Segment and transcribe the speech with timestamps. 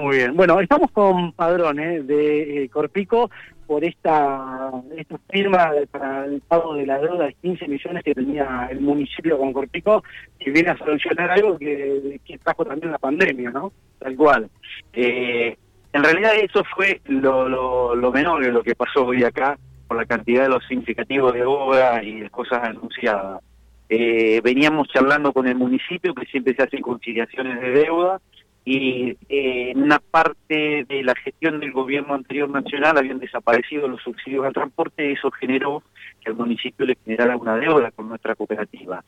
[0.00, 0.36] Muy bien.
[0.36, 3.30] Bueno, estamos con padrones de eh, Corpico
[3.66, 8.68] por esta, esta firma para el pago de la deuda de 15 millones que tenía
[8.70, 10.02] el municipio con Corpico,
[10.38, 13.72] que viene a solucionar algo que, trajo también la pandemia, ¿no?
[13.98, 14.50] Tal cual.
[14.92, 15.56] Eh,
[15.92, 19.58] en realidad eso fue lo, lo, lo menor de lo que pasó hoy acá,
[19.88, 23.40] por la cantidad de los significativos de obra y de cosas anunciadas.
[23.88, 28.20] Eh, veníamos charlando con el municipio, que siempre se hacen conciliaciones de deuda,
[28.64, 34.02] y eh, en una parte de la gestión del gobierno anterior nacional habían desaparecido los
[34.02, 35.82] subsidios al transporte, eso generó
[36.22, 39.04] que el municipio le generara una deuda con nuestra cooperativa.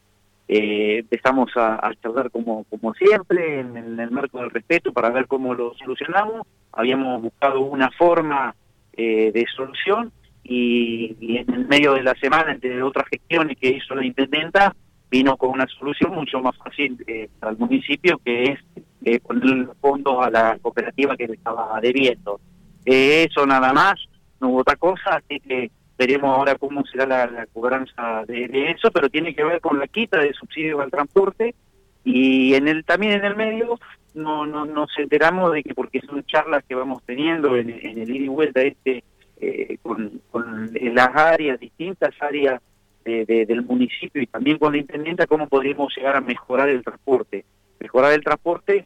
[0.49, 5.55] Eh, empezamos a, charlar como, como siempre, en el, marco del respeto, para ver cómo
[5.55, 6.47] lo solucionamos.
[6.73, 8.55] Habíamos buscado una forma
[8.93, 10.13] eh, de solución
[10.45, 14.73] y, y, en el medio de la semana, entre otras gestiones que hizo la intendenta,
[15.11, 18.61] vino con una solución mucho más fácil eh, para el municipio, que es
[19.07, 22.41] eh, poner fondos a la cooperativa que le estaba debiendo.
[22.85, 23.95] Eh, eso nada más,
[24.41, 29.09] no hubo otra cosa, así que veremos ahora cómo será la, cobranza de, eso, pero
[29.09, 31.55] tiene que ver con la quita de subsidios al transporte
[32.03, 33.79] y en el también en el medio
[34.15, 38.11] no, no nos enteramos de que porque son charlas que vamos teniendo en, en el
[38.11, 39.05] ida y vuelta este
[39.41, 40.21] eh, con,
[40.73, 42.61] las áreas, distintas áreas
[43.05, 47.45] del municipio y también con la intendenta, cómo podríamos llegar a mejorar el transporte.
[47.79, 48.85] Mejorar el transporte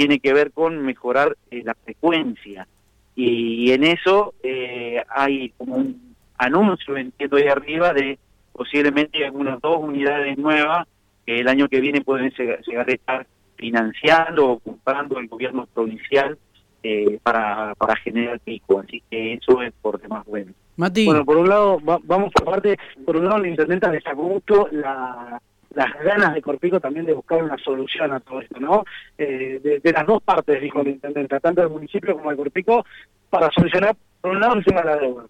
[0.00, 2.66] tiene que ver con mejorar eh, la frecuencia.
[3.14, 8.18] Y, en eso eh, hay como un anuncio, entiendo ahí arriba, de
[8.50, 10.88] posiblemente algunas dos unidades nuevas
[11.26, 13.26] que el año que viene pueden llegar, a estar
[13.56, 16.38] financiando o comprando el gobierno provincial
[16.82, 18.80] eh, para, para generar pico.
[18.80, 20.54] Así que eso es por demás bueno.
[20.78, 25.42] Bueno, por un lado, vamos a parte, por un lado la intendenta destacó mucho la,
[25.74, 28.84] las ganas de Corpico también de buscar una solución a todo esto, ¿no?
[29.16, 32.84] Eh, de, las dos partes, dijo la intendenta, tanto del municipio como de Corpico,
[33.28, 35.26] para solucionar, por un lado, el tema de la deuda.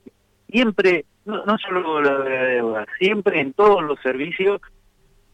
[0.50, 4.60] Siempre, no, no solo la, deuda, siempre en todos los servicios,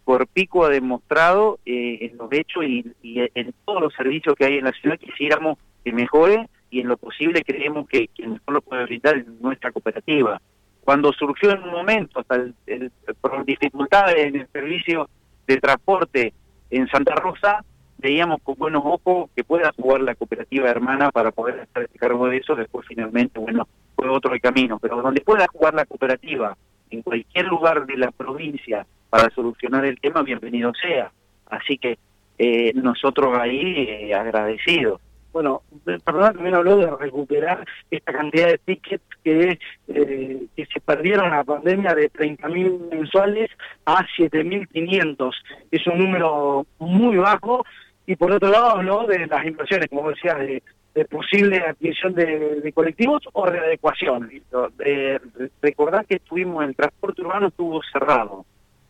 [0.05, 4.65] Corpico ha demostrado eh, en los hechos y, en todos los servicios que hay en
[4.65, 8.85] la ciudad quisiéramos que mejore y en lo posible creemos que quien mejor lo puede
[8.85, 10.41] brindar es nuestra cooperativa.
[10.87, 15.09] Cuando surgió en un momento, hasta el, por dificultades en el servicio
[15.45, 16.33] de transporte
[16.71, 17.65] en Santa Rosa,
[17.99, 22.29] veíamos con buenos ojos que pueda jugar la cooperativa hermana para poder estar a cargo
[22.29, 23.67] de eso, después finalmente, bueno,
[23.97, 26.57] fue otro el camino, pero donde pueda jugar la cooperativa
[26.91, 31.11] en cualquier lugar de la provincia para solucionar el tema, bienvenido sea.
[31.47, 31.99] Así que
[32.39, 35.01] eh, nosotros ahí eh, agradecidos
[35.37, 39.59] bueno, perdón, también habló de recuperar esta cantidad de tickets que,
[39.89, 43.51] eh, se perdieron en la pandemia de 30.000 mensuales
[43.85, 45.35] a 7.500.
[45.71, 47.67] Es un número muy bajo.
[48.07, 50.63] Y por otro lado habló de las inversiones, como decía, de,
[51.05, 54.31] posible adquisición de, colectivos o readecuación.
[54.79, 55.21] Eh,
[55.61, 58.47] recordar que estuvimos, el transporte urbano estuvo cerrado.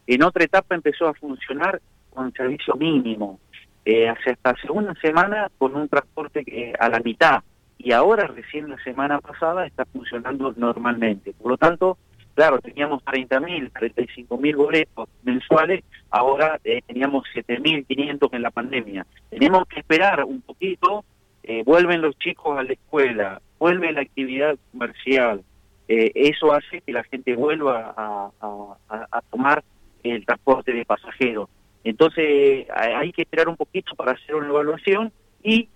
[0.07, 1.81] En otra etapa empezó a funcionar
[2.11, 3.41] con servicio mínimo
[3.87, 7.45] eh, hasta hace una semana con un transporte eh, a la mitad
[7.79, 11.33] y ahora recién la semana pasada está funcionando normalmente.
[11.35, 11.97] Por lo tanto,
[12.35, 19.07] claro, teníamos 30.000, 35.000 boletos mensuales, ahora eh, teníamos 7.500 en la pandemia.
[19.31, 21.05] Tenemos que esperar un poquito,
[21.45, 25.45] eh, vuelven los chicos a la escuela, vuelve la actividad comercial,
[25.89, 29.63] eso hace que la gente vuelva a tomar
[30.03, 31.49] el transporte de pasajeros.
[31.87, 35.69] Entonces hay que esperar un poquito para hacer una evaluación y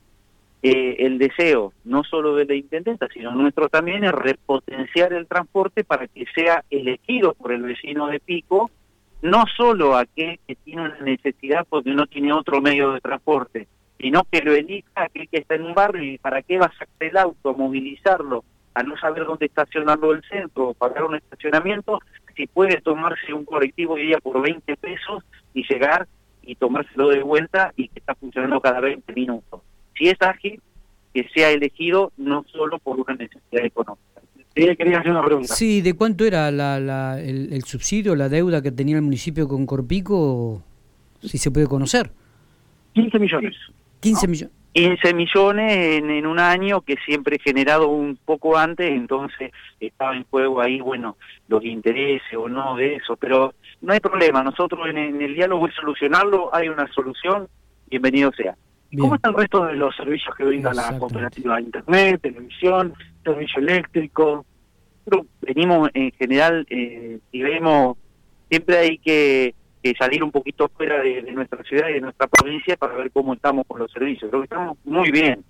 [0.61, 5.85] eh, el deseo, no solo de la intendenta, sino nuestro también, es repotenciar el transporte
[5.85, 8.73] para que sea elegido por el vecino de Pico,
[9.23, 14.25] no solo aquel que tiene una necesidad porque no tiene otro medio de transporte, sino
[14.33, 16.89] que lo elija aquel que está en un barrio y para qué va a sacar
[16.99, 18.43] el auto, a movilizarlo,
[18.75, 22.01] a no saber dónde estacionarlo el centro o pagar un estacionamiento,
[22.41, 26.09] si puede tomarse un colectivo de día por 20 pesos y llegar
[26.43, 29.61] y tomárselo de vuelta y que está funcionando cada 20 minutos.
[29.95, 30.59] Si es ágil,
[31.13, 34.23] que sea elegido no solo por una necesidad económica.
[34.57, 35.55] Sí, quería hacer una pregunta.
[35.55, 39.67] Sí, ¿de cuánto era la, la, el, subsidio, la deuda que tenía el municipio con
[39.67, 40.63] Corpico?
[41.21, 42.11] Si se puede conocer.
[42.95, 43.55] 15 millones.
[44.01, 44.55] 15 millones.
[44.73, 49.51] 15 millones en, en, un año que siempre he generado un poco antes, entonces
[49.81, 51.17] estaba en juego ahí, bueno,
[51.49, 55.73] los intereses o no de eso, pero no hay problema, nosotros en, el diálogo y
[55.73, 57.49] solucionarlo, hay una solución,
[57.89, 58.57] bienvenido sea.
[58.99, 61.61] ¿Cómo está el resto de los servicios que brinda la cooperativa?
[61.61, 62.93] Internet, televisión,
[63.23, 64.45] servicio eléctrico.
[65.41, 67.97] venimos en general eh, y vemos,
[68.49, 72.77] siempre hay que que salir un poquito fuera de, nuestra ciudad y de nuestra provincia
[72.77, 74.31] para ver cómo estamos con los servicios.
[74.31, 75.45] Creo que estamos muy bien.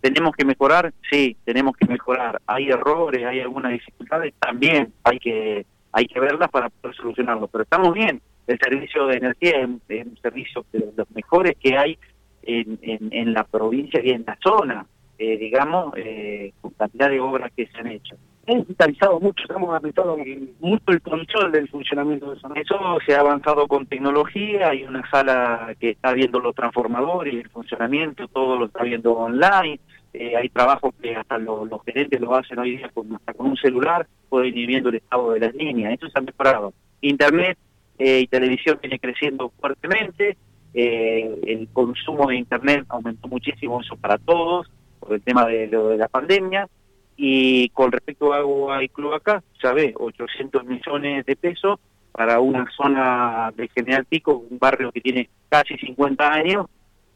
[0.00, 0.92] ¿Tenemos que mejorar?
[1.10, 2.40] Sí, tenemos que mejorar.
[2.46, 3.24] ¿Hay errores?
[3.26, 4.32] ¿Hay algunas dificultades?
[4.38, 7.48] También hay que hay que verlas para poder solucionarlo.
[7.48, 8.20] Pero estamos bien.
[8.46, 11.98] El servicio de energía es, un servicio de los mejores que hay
[12.42, 14.86] en, en, la provincia y en la zona,
[15.18, 18.16] eh, digamos, eh, con cantidad de obras que se han hecho.
[18.48, 20.16] Digitalizado mucho, hemos aplicado
[20.60, 22.98] mucho el control del funcionamiento de eso.
[23.04, 28.26] Se ha avanzado con tecnología, hay una sala que está viendo los transformadores, el funcionamiento,
[28.28, 29.78] todo lo está viendo online,
[30.14, 33.56] eh, hay trabajos que hasta los, gerentes lo hacen hoy día con, hasta con un
[33.58, 36.72] celular, pueden ir viendo el estado de las líneas, eso se ha mejorado.
[37.02, 37.58] Internet
[37.98, 40.38] eh, y televisión viene creciendo fuertemente,
[40.72, 44.70] eh, el consumo de Internet aumentó muchísimo, eso para todos,
[45.00, 46.66] por el tema de, de la pandemia,
[47.20, 51.80] y con respecto a agua y cloaca, ya ve, 800 millones de pesos
[52.12, 56.66] para una zona de General Pico, un barrio que tiene casi 50 años,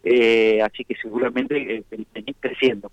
[0.03, 2.91] eh, así que seguramente eh, creciendo.